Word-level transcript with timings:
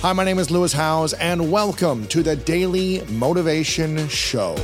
Hi, 0.00 0.12
my 0.12 0.22
name 0.22 0.38
is 0.38 0.48
Lewis 0.48 0.72
Howes, 0.72 1.12
and 1.14 1.50
welcome 1.50 2.06
to 2.06 2.22
the 2.22 2.36
Daily 2.36 3.02
Motivation 3.08 4.06
Show. 4.06 4.56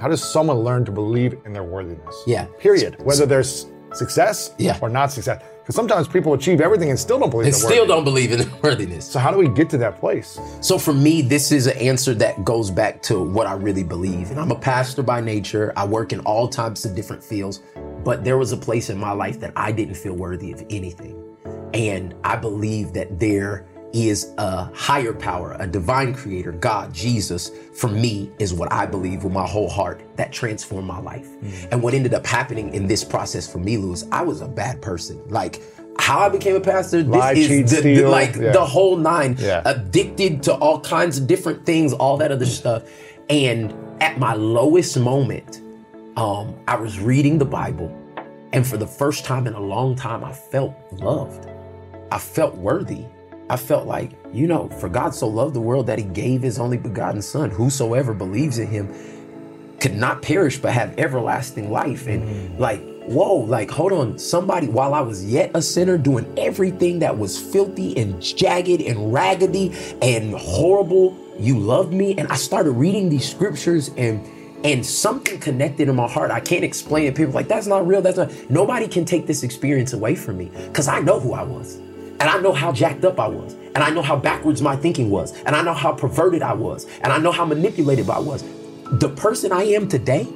How 0.00 0.08
does 0.08 0.20
someone 0.20 0.58
learn 0.64 0.84
to 0.84 0.90
believe 0.90 1.36
in 1.46 1.52
their 1.52 1.62
worthiness? 1.62 2.24
Yeah. 2.26 2.46
Period. 2.58 2.96
Whether 3.04 3.24
there's 3.24 3.66
success 3.94 4.54
Yeah. 4.58 4.78
or 4.80 4.88
not 4.88 5.12
success. 5.12 5.42
Because 5.62 5.76
sometimes 5.76 6.08
people 6.08 6.34
achieve 6.34 6.60
everything 6.60 6.90
and 6.90 6.98
still 6.98 7.20
don't 7.20 7.30
believe 7.30 7.54
still 7.54 7.86
don't 7.86 8.02
believe 8.02 8.32
in 8.32 8.38
their 8.40 8.48
worthiness. 8.62 9.04
So 9.08 9.20
how 9.20 9.30
do 9.30 9.38
we 9.38 9.48
get 9.48 9.70
to 9.70 9.78
that 9.78 10.00
place? 10.00 10.40
So 10.60 10.76
for 10.76 10.92
me, 10.92 11.22
this 11.22 11.52
is 11.52 11.68
an 11.68 11.76
answer 11.78 12.14
that 12.14 12.44
goes 12.44 12.68
back 12.70 13.00
to 13.02 13.22
what 13.22 13.46
I 13.46 13.52
really 13.54 13.84
believe. 13.84 14.30
And 14.32 14.40
I'm 14.40 14.50
a 14.50 14.56
pastor 14.58 15.04
by 15.04 15.20
nature. 15.20 15.72
I 15.76 15.86
work 15.86 16.12
in 16.12 16.18
all 16.20 16.48
types 16.48 16.84
of 16.84 16.96
different 16.96 17.22
fields, 17.22 17.60
but 18.02 18.24
there 18.24 18.38
was 18.38 18.50
a 18.50 18.56
place 18.56 18.90
in 18.90 18.98
my 18.98 19.12
life 19.12 19.38
that 19.38 19.52
I 19.54 19.70
didn't 19.70 19.94
feel 19.94 20.14
worthy 20.14 20.50
of 20.52 20.64
anything. 20.68 21.16
And 21.74 22.14
I 22.24 22.34
believe 22.36 22.92
that 22.94 23.20
there 23.20 23.66
is 23.92 24.32
a 24.38 24.64
higher 24.74 25.12
power, 25.12 25.56
a 25.60 25.66
divine 25.66 26.14
creator, 26.14 26.52
God, 26.52 26.92
Jesus, 26.94 27.50
for 27.74 27.88
me 27.88 28.30
is 28.38 28.54
what 28.54 28.72
I 28.72 28.86
believe 28.86 29.24
with 29.24 29.32
my 29.32 29.46
whole 29.46 29.68
heart 29.68 30.02
that 30.16 30.32
transformed 30.32 30.86
my 30.88 30.98
life. 30.98 31.28
And 31.70 31.82
what 31.82 31.92
ended 31.94 32.14
up 32.14 32.26
happening 32.26 32.72
in 32.74 32.86
this 32.86 33.04
process 33.04 33.50
for 33.50 33.58
me, 33.58 33.76
Lewis, 33.76 34.04
I 34.10 34.22
was 34.22 34.40
a 34.40 34.48
bad 34.48 34.80
person. 34.80 35.20
Like 35.28 35.60
how 35.98 36.20
I 36.20 36.30
became 36.30 36.56
a 36.56 36.60
pastor, 36.60 37.02
this 37.02 37.14
Lie, 37.14 37.32
is 37.32 37.46
cheat, 37.48 37.66
the- 37.82 37.94
the- 37.96 38.08
like 38.08 38.34
yeah. 38.34 38.52
the 38.52 38.64
whole 38.64 38.96
nine 38.96 39.36
Yeah. 39.38 39.60
addicted 39.66 40.42
to 40.44 40.54
all 40.54 40.80
kinds 40.80 41.18
of 41.18 41.26
different 41.26 41.66
things, 41.66 41.92
all 41.92 42.16
that 42.16 42.32
other 42.32 42.46
stuff. 42.46 42.84
And 43.28 43.74
at 44.00 44.18
my 44.18 44.34
lowest 44.34 44.98
moment, 44.98 45.60
um, 46.16 46.54
I 46.66 46.76
was 46.76 46.98
reading 46.98 47.38
the 47.38 47.44
Bible, 47.44 47.94
and 48.54 48.66
for 48.66 48.76
the 48.78 48.86
first 48.86 49.24
time 49.26 49.46
in 49.46 49.52
a 49.54 49.60
long 49.60 49.96
time, 49.96 50.24
I 50.24 50.32
felt 50.32 50.74
loved. 50.92 51.46
I 52.10 52.18
felt 52.18 52.54
worthy. 52.56 53.04
I 53.52 53.56
felt 53.56 53.86
like, 53.86 54.12
you 54.32 54.46
know, 54.46 54.70
for 54.80 54.88
God 54.88 55.14
so 55.14 55.28
loved 55.28 55.54
the 55.54 55.60
world 55.60 55.86
that 55.88 55.98
he 55.98 56.06
gave 56.06 56.40
his 56.40 56.58
only 56.58 56.78
begotten 56.78 57.20
son. 57.20 57.50
Whosoever 57.50 58.14
believes 58.14 58.58
in 58.58 58.66
him 58.66 58.88
could 59.78 59.94
not 59.94 60.22
perish 60.22 60.56
but 60.56 60.72
have 60.72 60.98
everlasting 60.98 61.70
life. 61.70 62.06
And 62.06 62.22
mm. 62.22 62.58
like, 62.58 62.80
whoa, 63.02 63.34
like, 63.34 63.70
hold 63.70 63.92
on. 63.92 64.16
Somebody, 64.16 64.68
while 64.68 64.94
I 64.94 65.02
was 65.02 65.22
yet 65.22 65.50
a 65.52 65.60
sinner, 65.60 65.98
doing 65.98 66.32
everything 66.38 67.00
that 67.00 67.18
was 67.18 67.38
filthy 67.38 67.94
and 68.00 68.22
jagged 68.22 68.80
and 68.80 69.12
raggedy 69.12 69.74
and 70.00 70.32
horrible, 70.32 71.14
you 71.38 71.58
loved 71.58 71.92
me. 71.92 72.14
And 72.16 72.28
I 72.28 72.36
started 72.36 72.70
reading 72.70 73.10
these 73.10 73.30
scriptures 73.30 73.90
and 73.98 74.26
and 74.64 74.86
something 74.86 75.40
connected 75.40 75.90
in 75.90 75.96
my 75.96 76.08
heart. 76.08 76.30
I 76.30 76.40
can't 76.40 76.64
explain 76.64 77.06
it. 77.06 77.16
People 77.16 77.32
are 77.32 77.34
like, 77.34 77.48
that's 77.48 77.66
not 77.66 77.86
real. 77.86 78.00
That's 78.00 78.16
not 78.16 78.32
nobody 78.48 78.88
can 78.88 79.04
take 79.04 79.26
this 79.26 79.42
experience 79.42 79.92
away 79.92 80.14
from 80.14 80.38
me. 80.38 80.50
Cause 80.72 80.88
I 80.88 81.00
know 81.00 81.20
who 81.20 81.34
I 81.34 81.42
was. 81.42 81.80
And 82.22 82.30
I 82.30 82.38
know 82.38 82.52
how 82.52 82.70
jacked 82.70 83.04
up 83.04 83.18
I 83.18 83.26
was. 83.26 83.54
And 83.74 83.78
I 83.78 83.90
know 83.90 84.00
how 84.00 84.14
backwards 84.14 84.62
my 84.62 84.76
thinking 84.76 85.10
was. 85.10 85.36
And 85.42 85.56
I 85.56 85.62
know 85.62 85.74
how 85.74 85.90
perverted 85.90 86.40
I 86.40 86.52
was. 86.52 86.86
And 87.02 87.12
I 87.12 87.18
know 87.18 87.32
how 87.32 87.44
manipulated 87.44 88.08
I 88.08 88.20
was. 88.20 88.44
The 88.92 89.08
person 89.08 89.50
I 89.50 89.64
am 89.64 89.88
today 89.88 90.28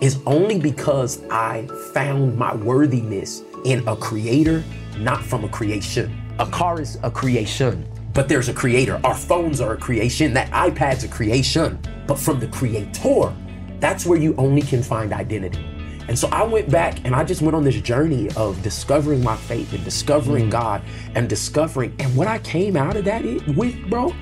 is 0.00 0.18
only 0.24 0.58
because 0.58 1.22
I 1.24 1.68
found 1.92 2.38
my 2.38 2.54
worthiness 2.54 3.42
in 3.66 3.86
a 3.86 3.94
creator, 3.94 4.64
not 4.96 5.22
from 5.22 5.44
a 5.44 5.48
creation. 5.50 6.18
A 6.38 6.46
car 6.46 6.80
is 6.80 6.98
a 7.02 7.10
creation, 7.10 7.86
but 8.14 8.30
there's 8.30 8.48
a 8.48 8.54
creator. 8.54 8.98
Our 9.04 9.14
phones 9.14 9.60
are 9.60 9.74
a 9.74 9.76
creation. 9.76 10.32
That 10.32 10.50
iPad's 10.52 11.04
a 11.04 11.08
creation. 11.08 11.78
But 12.06 12.18
from 12.18 12.40
the 12.40 12.48
creator, 12.48 13.36
that's 13.78 14.06
where 14.06 14.18
you 14.18 14.34
only 14.38 14.62
can 14.62 14.82
find 14.82 15.12
identity. 15.12 15.75
And 16.08 16.18
so 16.18 16.28
I 16.28 16.44
went 16.44 16.70
back 16.70 17.04
and 17.04 17.14
I 17.14 17.24
just 17.24 17.42
went 17.42 17.56
on 17.56 17.64
this 17.64 17.80
journey 17.80 18.28
of 18.36 18.62
discovering 18.62 19.22
my 19.22 19.36
faith 19.36 19.72
and 19.72 19.82
discovering 19.84 20.46
mm. 20.46 20.50
God 20.50 20.82
and 21.14 21.28
discovering. 21.28 21.94
And 21.98 22.14
what 22.16 22.28
I 22.28 22.38
came 22.38 22.76
out 22.76 22.96
of 22.96 23.04
that 23.06 23.24
with, 23.56 23.90
bro, 23.90 24.14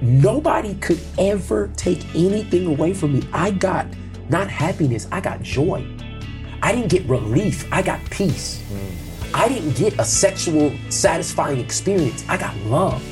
nobody 0.00 0.74
could 0.76 1.00
ever 1.18 1.70
take 1.76 2.02
anything 2.14 2.66
away 2.66 2.94
from 2.94 3.14
me. 3.14 3.28
I 3.32 3.50
got 3.50 3.86
not 4.30 4.48
happiness, 4.48 5.06
I 5.12 5.20
got 5.20 5.42
joy. 5.42 5.86
I 6.62 6.72
didn't 6.72 6.90
get 6.90 7.04
relief, 7.06 7.70
I 7.72 7.82
got 7.82 8.02
peace. 8.10 8.62
Mm. 8.70 9.34
I 9.34 9.48
didn't 9.48 9.76
get 9.76 9.98
a 9.98 10.04
sexual 10.04 10.72
satisfying 10.88 11.60
experience, 11.60 12.24
I 12.28 12.38
got 12.38 12.56
love. 12.58 13.04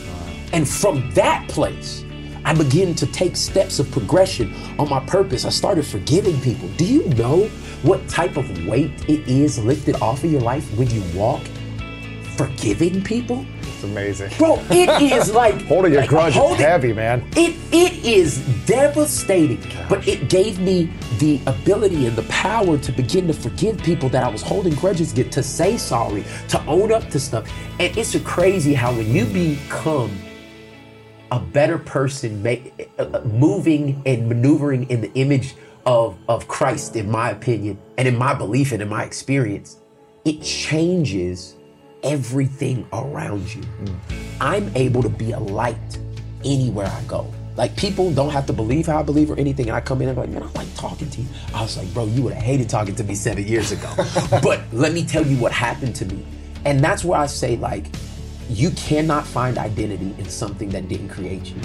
And 0.53 0.67
from 0.69 1.11
that 1.13 1.47
place, 1.49 2.05
I 2.47 2.55
began 2.55 2.95
to 2.95 3.07
take 3.09 3.37
steps 3.37 3.81
of 3.81 3.91
progression 3.91 4.55
on 4.79 4.89
my 4.89 5.01
purpose. 5.01 5.45
I 5.45 5.49
started 5.49 5.85
forgiving 5.85 6.41
people. 6.43 6.69
Do 6.77 6.85
you 6.85 7.05
know 7.17 7.49
what 7.83 8.07
type 8.09 8.37
of 8.37 8.67
weight 8.67 8.93
it 9.09 9.27
is 9.29 9.59
lifted 9.59 9.97
off 10.01 10.23
of 10.23 10.31
your 10.31 10.41
life 10.41 10.65
when 10.79 10.89
you 10.91 11.03
walk? 11.13 11.43
Forgiving 12.37 13.03
people? 13.03 13.45
It's 13.63 13.83
amazing. 13.83 14.31
Bro, 14.39 14.63
it 14.71 14.89
is 15.13 15.35
like 15.35 15.61
Holding 15.63 15.91
your 15.93 16.03
like 16.03 16.09
grudge 16.11 16.35
is 16.35 16.37
holding- 16.37 16.59
heavy, 16.59 16.93
man. 16.93 17.27
It 17.35 17.57
it 17.73 18.05
is 18.05 18.39
devastating, 18.65 19.61
but 19.89 20.07
it 20.07 20.29
gave 20.31 20.61
me 20.61 20.89
the 21.19 21.41
ability 21.49 22.07
and 22.07 22.15
the 22.15 22.23
power 22.25 22.79
to 22.79 22.93
begin 22.93 23.27
to 23.27 23.33
forgive 23.33 23.79
people 23.79 24.09
that 24.11 24.23
I 24.23 24.29
was 24.29 24.41
holding 24.43 24.75
grudges 24.77 25.13
get 25.13 25.33
to 25.33 25.43
say 25.43 25.77
sorry, 25.79 26.23
to 26.51 26.65
own 26.67 26.93
up 26.93 27.11
to 27.11 27.19
stuff. 27.19 27.51
And 27.81 27.97
it's 27.99 28.17
crazy 28.21 28.73
how 28.73 28.93
when 28.93 29.13
you 29.13 29.25
become 29.25 30.17
a 31.31 31.41
better 31.41 31.79
person, 31.79 32.47
uh, 32.47 33.03
uh, 33.03 33.21
moving 33.25 34.03
and 34.07 34.29
maneuvering 34.29 34.89
in 34.91 35.01
the 35.01 35.13
image 35.15 35.55
of 35.85 36.19
of 36.29 36.49
Christ, 36.49 36.97
in 36.97 37.11
my 37.11 37.31
opinion, 37.31 37.79
and 37.99 38.09
in 38.09 38.17
my 38.17 38.35
belief 38.35 38.73
and 38.73 38.83
in 38.83 38.89
my 38.89 39.05
experience, 39.05 39.79
it 40.25 40.43
changes 40.43 41.55
everything 42.03 42.87
around 42.93 43.55
you. 43.55 43.63
I'm 44.41 44.71
able 44.77 45.03
to 45.03 45.09
be 45.09 45.33
a 45.33 45.39
light 45.39 45.99
anywhere 46.45 46.87
I 46.87 47.03
go. 47.05 47.33
Like 47.57 47.75
people 47.77 48.13
don't 48.13 48.31
have 48.31 48.47
to 48.47 48.53
believe 48.53 48.87
how 48.87 49.01
I 49.01 49.03
believe 49.03 49.31
or 49.31 49.39
anything. 49.39 49.69
And 49.69 49.77
I 49.77 49.81
come 49.81 50.03
in 50.03 50.09
and 50.09 50.19
I'm 50.19 50.25
like, 50.27 50.33
man, 50.33 50.43
I 50.43 50.59
like 50.59 50.75
talking 50.77 51.09
to 51.09 51.23
you. 51.23 51.29
I 51.55 51.63
was 51.63 51.77
like, 51.77 51.93
bro, 51.95 52.07
you 52.07 52.23
would 52.23 52.35
have 52.35 52.43
hated 52.43 52.69
talking 52.69 52.95
to 52.97 53.05
me 53.05 53.15
seven 53.15 53.47
years 53.47 53.73
ago. 53.73 53.91
but 54.43 54.61
let 54.73 54.93
me 54.93 55.05
tell 55.05 55.27
you 55.27 55.39
what 55.39 55.53
happened 55.53 55.97
to 55.97 56.05
me. 56.05 56.25
And 56.67 56.81
that's 56.81 57.05
where 57.05 57.19
I 57.19 57.27
say, 57.27 57.57
like, 57.57 57.87
you 58.49 58.71
cannot 58.73 59.27
find 59.27 59.59
identity 59.59 60.15
in 60.19 60.29
something 60.29 60.69
that 60.71 60.89
didn't 60.89 61.09
create 61.09 61.47
you. 61.47 61.61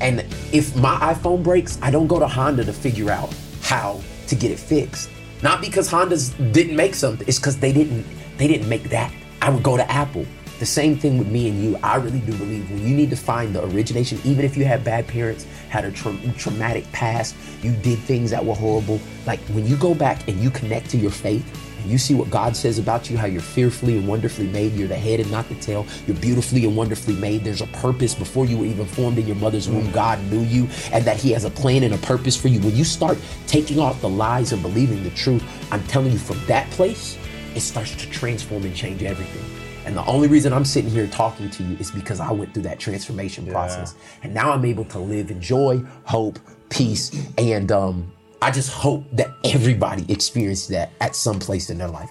And 0.00 0.20
if 0.52 0.76
my 0.76 0.96
iPhone 1.14 1.42
breaks, 1.42 1.78
I 1.82 1.90
don't 1.90 2.06
go 2.06 2.18
to 2.18 2.26
Honda 2.26 2.64
to 2.64 2.72
figure 2.72 3.10
out 3.10 3.34
how 3.62 4.00
to 4.28 4.34
get 4.34 4.50
it 4.50 4.58
fixed. 4.58 5.10
Not 5.42 5.60
because 5.60 5.88
Honda's 5.88 6.30
didn't 6.30 6.76
make 6.76 6.94
something, 6.94 7.26
it's 7.26 7.38
because 7.38 7.58
they 7.58 7.72
didn't 7.72 8.06
they 8.38 8.48
didn't 8.48 8.68
make 8.68 8.84
that. 8.90 9.12
I 9.40 9.50
would 9.50 9.62
go 9.62 9.76
to 9.76 9.90
Apple. 9.90 10.26
The 10.58 10.66
same 10.66 10.96
thing 10.96 11.18
with 11.18 11.28
me 11.28 11.48
and 11.48 11.62
you. 11.62 11.76
I 11.82 11.96
really 11.96 12.20
do 12.20 12.32
believe 12.36 12.70
when 12.70 12.86
you 12.86 12.94
need 12.94 13.10
to 13.10 13.16
find 13.16 13.52
the 13.54 13.64
origination, 13.64 14.20
even 14.24 14.44
if 14.44 14.56
you 14.56 14.64
had 14.64 14.84
bad 14.84 15.08
parents, 15.08 15.44
had 15.68 15.84
a 15.84 15.90
tra- 15.90 16.16
traumatic 16.38 16.90
past, 16.92 17.34
you 17.62 17.72
did 17.72 17.98
things 17.98 18.30
that 18.30 18.44
were 18.44 18.54
horrible. 18.54 19.00
Like 19.26 19.40
when 19.48 19.66
you 19.66 19.76
go 19.76 19.94
back 19.94 20.28
and 20.28 20.38
you 20.40 20.50
connect 20.50 20.90
to 20.90 20.96
your 20.96 21.10
faith, 21.10 21.44
you 21.90 21.98
see 21.98 22.14
what 22.14 22.30
God 22.30 22.56
says 22.56 22.78
about 22.78 23.10
you, 23.10 23.16
how 23.16 23.26
you're 23.26 23.40
fearfully 23.40 23.96
and 23.96 24.06
wonderfully 24.06 24.46
made. 24.46 24.72
You're 24.74 24.88
the 24.88 24.96
head 24.96 25.20
and 25.20 25.30
not 25.30 25.48
the 25.48 25.54
tail. 25.56 25.86
You're 26.06 26.16
beautifully 26.16 26.64
and 26.64 26.76
wonderfully 26.76 27.16
made. 27.16 27.44
There's 27.44 27.60
a 27.60 27.66
purpose 27.66 28.14
before 28.14 28.46
you 28.46 28.58
were 28.58 28.66
even 28.66 28.86
formed 28.86 29.18
in 29.18 29.26
your 29.26 29.36
mother's 29.36 29.68
womb. 29.68 29.90
God 29.92 30.22
knew 30.30 30.40
you 30.40 30.68
and 30.92 31.04
that 31.04 31.16
He 31.16 31.32
has 31.32 31.44
a 31.44 31.50
plan 31.50 31.82
and 31.82 31.94
a 31.94 31.98
purpose 31.98 32.36
for 32.36 32.48
you. 32.48 32.60
When 32.60 32.76
you 32.76 32.84
start 32.84 33.18
taking 33.46 33.78
off 33.78 34.00
the 34.00 34.08
lies 34.08 34.52
and 34.52 34.62
believing 34.62 35.02
the 35.02 35.10
truth, 35.10 35.42
I'm 35.72 35.82
telling 35.84 36.12
you 36.12 36.18
from 36.18 36.38
that 36.46 36.70
place, 36.70 37.18
it 37.54 37.60
starts 37.60 37.94
to 37.96 38.08
transform 38.10 38.64
and 38.64 38.74
change 38.74 39.02
everything. 39.02 39.44
And 39.84 39.96
the 39.96 40.04
only 40.06 40.28
reason 40.28 40.52
I'm 40.52 40.64
sitting 40.64 40.90
here 40.90 41.06
talking 41.08 41.50
to 41.50 41.62
you 41.62 41.76
is 41.78 41.90
because 41.90 42.20
I 42.20 42.30
went 42.30 42.54
through 42.54 42.62
that 42.64 42.78
transformation 42.78 43.46
process. 43.46 43.94
And 44.22 44.32
now 44.32 44.52
I'm 44.52 44.64
able 44.64 44.84
to 44.86 44.98
live 44.98 45.30
in 45.30 45.40
joy, 45.40 45.82
hope, 46.04 46.38
peace, 46.68 47.10
and 47.36 47.72
um, 47.72 48.12
I 48.42 48.50
just 48.50 48.72
hope 48.72 49.04
that 49.12 49.36
everybody 49.44 50.04
experiences 50.12 50.66
that 50.68 50.90
at 51.00 51.14
some 51.14 51.38
place 51.38 51.70
in 51.70 51.78
their 51.78 51.86
life. 51.86 52.10